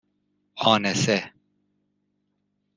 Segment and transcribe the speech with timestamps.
[0.55, 1.31] آنِسه